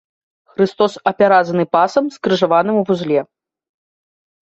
[0.53, 3.25] Хрыстос апяразаны пасам, скрыжаваным у вузле.